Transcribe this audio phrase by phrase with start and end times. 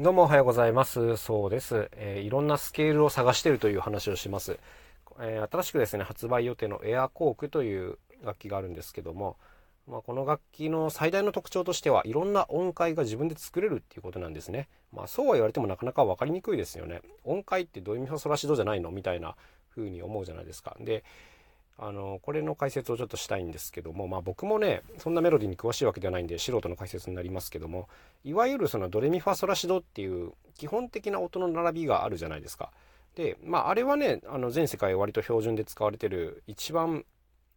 [0.00, 1.16] どうもおはようございます。
[1.16, 1.90] そうです。
[1.96, 4.56] えー、いろんなスケールを探しているという話をします。
[5.18, 9.36] えー、新しくですね、発売予定のエアコークという楽器があるんですけども、
[9.88, 14.68] まあ、この楽器の最大の特徴としては、いろんな音階が自分で作れるっていうことなんですね。
[14.92, 17.02] まあ、そうは言われてもなかなか分かりにくいですよね。
[17.24, 18.92] 音階ってドレミファソラシドじゃないの？
[18.92, 19.34] みたいな
[19.74, 20.76] 風に思うじゃないですか。
[20.78, 21.02] で、
[21.80, 27.88] あのこれの解説をちょっとしたいんですけども、まあ、僕もねそんなメロディーに詳しいわけではないんで素人の解説になりますけども
[28.24, 32.72] いわゆるそのドレミファソラシドっていう基本的な音の並びがあるじゃないですか。
[33.14, 37.04] で、まあ、あれはねあの全世界割と標準で使われてる一番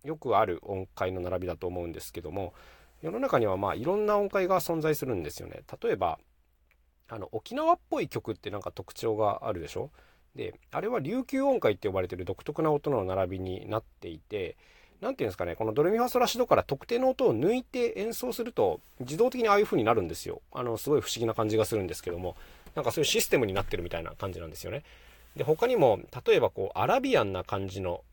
[0.04, 2.54] よくある音階の並びだと思うんですけども
[3.02, 5.62] 世の中にはまあいろんな音階が存在するんですよね。
[5.82, 6.20] 例えば
[7.10, 9.90] あの沖縄っぽい曲ってなんか特徴があるでしょ？
[10.36, 14.56] であれは琉球音階って呼ばれてる独特な音の並びになっていて
[15.02, 20.42] 何ていうんですかねこのドレミファソラシドから特定の音を抜いて演奏すると自動的にああいう風になるんですよ。
[20.54, 22.36] あのすごい不思議な感じがするんですけども
[22.76, 24.84] なんかそういうシステムになってるみたいな感じなんですよね。
[25.36, 28.04] で他にも例えばこうアラビアンな感じの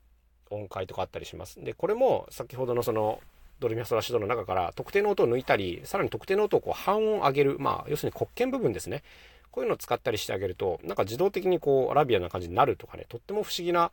[0.50, 1.62] 音階とかあったりします。
[1.62, 3.20] でこれも先ほどのその
[3.60, 9.02] ドレミファソラシドの中から特定の音を抜いたりさらに特定の音をこう半音上げるまあ要するに黒鍵部分ですね。
[9.50, 13.90] こういうのを使ったりしてあげると、なんか自動的にこう、アラビアな感じになるとかね、とっても不思議な、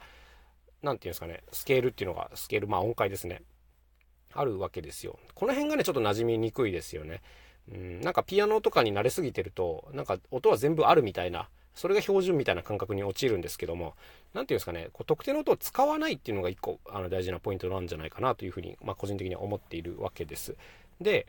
[0.82, 3.42] 何て言うんですかね、スケールっていうのが、スケール、まあ音階ですね。
[4.34, 5.18] あるわけですよ。
[5.34, 7.22] この辺がね、ちょっと馴染みにくいですよね。
[7.72, 13.96] うん、なんかピアノとかに慣れすぎてると、なんか音は全部あるみたいな、それが標準みたいな感覚に陥るんですけども、
[14.34, 20.56] 何て言うんですかね、こう特定の音を使わないっていうのが一個あの大事なポイントなんじゃないかなというふうに、まあ、個人的には思っているわけです。
[21.02, 21.28] で、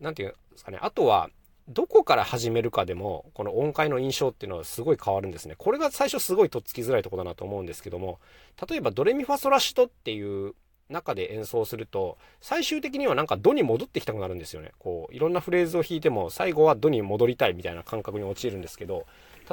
[0.00, 1.30] 何て言うんですかね、あとは、
[1.72, 5.54] どこから始めるかでも、この音階の印象っていうのはすごい変わるんですね。
[5.56, 8.20] これが最初すごいとっつきづらいとこだなと思うんですけども、
[8.68, 10.54] 例えばドレミファソラシドっていう
[10.88, 14.72] 中で演奏すると、最終的にはなんかドに戻ってきたくなるんですよね。
[14.78, 19.06] こう、いろんなフレーズを弾いても、最後はドに戻りたいみたいな感覚に陥るんですけど、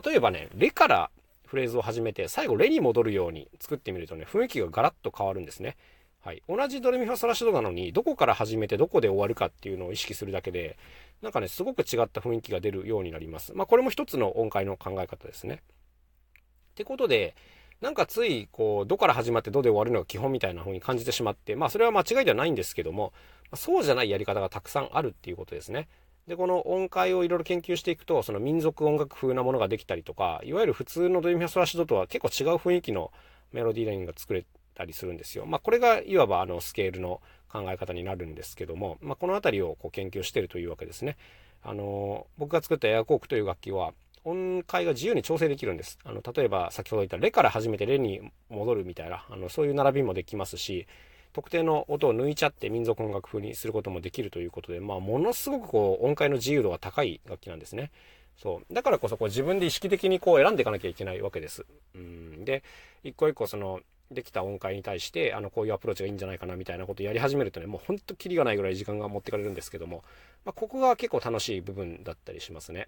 [0.05, 1.11] 例えばね、レから
[1.45, 5.77] フレーズを始めて、最後レに戻るように作ってみるとね、雰囲気がガラッと変わるんですね。
[6.21, 10.77] はい、同じドレミファソラシドなのにどこから始めてどこで終わるかっていうのを意識するだけで
[11.21, 13.53] なんかねすごく違った雰囲気が出るようになります。
[13.53, 15.61] まあこれも一つの音階の考え方ですね。
[15.61, 17.35] ってことで
[17.81, 23.13] なんかついこうどから始まってどで終わるのが基本みたいな風に感じてしまってまあそれは間違いではないんですけども
[23.53, 25.87] そうじゃないやり方がたくさんあるっていうことですね。
[26.27, 33.11] でこの音階をいろいろ研究していくとその民族音楽風なものができたりとかいわゆる普通のドレミファソラシドとは結構違う雰囲気の
[33.51, 35.45] メロディーラインが作れたりするんですよ。
[35.45, 37.21] まあ、これがいわばあのスケールの
[37.51, 41.17] 考え方になるんですけども、まあ、この辺りをこう研究しているというわけですね。
[41.61, 43.93] あの僕が作ったエアコークという楽器は
[44.23, 45.97] 音階が自由に調整できるんです。
[46.03, 50.87] あの例えば先ほど言ったレから始めてレに戻るみたいなあのそういう並びもできますし
[51.33, 57.91] 特定の音を抜いちゃって民族音楽風にすることもできるということで、まあ、ものすごくこう音階の自由度が高い楽器なんですね。
[58.37, 61.65] そうだからこそこう自分で意識的にこう選んでいかなきゃいけないわけです。
[61.93, 62.63] うんで
[63.03, 63.81] 一個一個その
[64.11, 70.03] できた音階に対してあのこういうアプローチがいいんじゃないかなみたいなことをやり始めるとねもうほんとキリがないぐらい時間が持ってかれるんですけども、
[70.45, 72.87] まあ、ここが結構楽しい部分だったりしますね。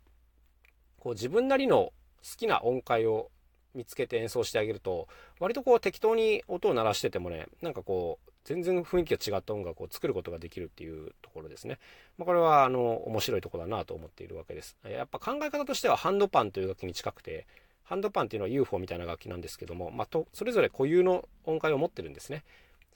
[0.99, 1.93] こう自分なりの
[2.23, 3.29] 好きな音階を
[3.73, 5.07] 見つけて演奏してあげると
[5.39, 11.77] 割とこう適当に音を鳴らしててもねなんかこう全然雰囲気が違った音楽を作ることができるっていうところですね。
[12.17, 14.77] まあ、これはあの面白いとこだなと思っているわけです。
[14.83, 17.45] やっぱ考え方としてはハンドパンという楽器に近くて
[17.91, 22.45] ハンドパンっていうのは UFO みたいな楽器なんですけども、まあ、とそれぞれ固有の音階を持ってるんですね。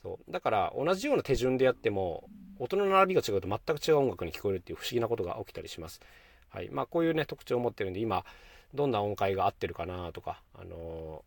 [0.01, 2.29] そうだから同じような手順でやっても
[2.59, 5.99] 音の並びが違うと全く違う音楽に聞こえるっていう不思議なことが起きたりします。
[6.47, 8.23] はいまあ、こういうね特徴を持ってるんで今
[8.73, 11.25] どんな音階が合ってるかなとか、あの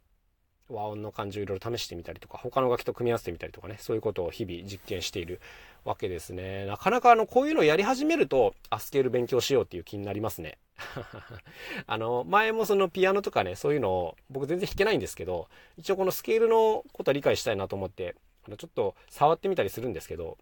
[0.70, 5.42] ー、和音の感じをいろいろ試してみたりとか他の楽器と組み合わせてみたりとかねそういうことを日々実験している
[5.84, 10.56] わけですねなかなかあのこういうのをやり始めるとアスケール勉強しようっていう気になりますね
[11.86, 18.14] あの、前もそのピアノとかね、そういうのを僕全然弾けないんですけど、一応このスケールのことは理解したいなと思って、
[18.46, 20.38] あのちょっと触ってみたりするんですけど、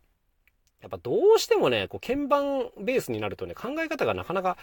[0.81, 4.57] やっぱどうしてもね、こう鍵盤ベースになるとね、考え方がなかなか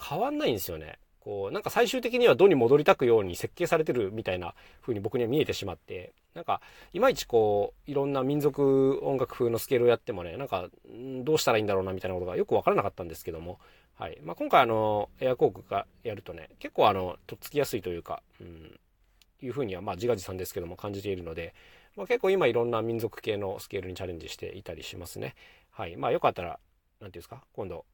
[0.00, 0.98] 変わんないんですよね。
[1.20, 6.60] こう、なんか最終的にはドに戻りたくように設計されてるみたいな風に僕には見えてしまって、なんか、
[6.92, 10.68] いまいちこう、いろんな民族音楽風のスケールをやってもね、なんか、
[11.22, 13.58] どうしたらいいんだろうなみたいなことがよくわからなかったんですけども、
[13.98, 14.18] はい。
[14.22, 18.78] まあ、今回あの、エアコークがやるとね、結構あの、とっつきやすいというか、うん、
[19.42, 21.52] いうふうには、まあ、自画自賛ですけども感じているので、
[21.96, 25.34] まあ、結構今いろんな民族系のスケールにチャレンジしていたりしますね。
[25.72, 25.96] はい。
[25.96, 26.60] まあ、よかったら、
[27.00, 27.86] なんていうんですか、今度、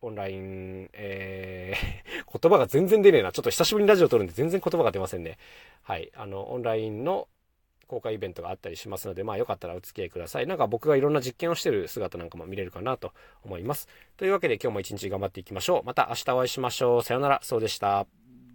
[0.00, 3.32] オンライン、えー 言葉が全然出ねえな。
[3.32, 5.38] ちょっと久しぶりにラジオ撮るんで全然言葉が出ませんね。
[5.82, 6.10] はい。
[6.14, 7.28] あの、オンラインの
[7.86, 10.46] 公開イベントがあったりしますので、まあよかったらお付き合いください。
[10.46, 13.12] なんか僕がいろんな実験をしてる姿なんかも見れるかなと
[13.44, 13.88] 思います。
[14.16, 15.82] というわけで今日も一日頑張っていきましょう。
[15.84, 17.02] また明日お会いしましょう。
[17.02, 17.40] さようなら。
[17.42, 18.06] そうでした。